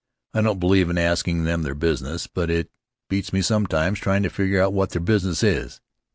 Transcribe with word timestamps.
I 0.33 0.41
don't 0.41 0.59
believe 0.59 0.89
in 0.89 0.97
asking 0.97 1.43
them 1.43 1.61
their 1.61 1.75
business, 1.75 2.25
but 2.25 2.49
it 2.49 2.71
beats 3.07 3.31
me 3.31 3.43
sometimes, 3.43 3.99
trying 3.99 4.23
to 4.23 4.31
figure 4.31 4.59
out 4.59 4.73
what 4.73 4.89
their 4.89 4.99
business 4.99 5.43
is." 5.43 5.79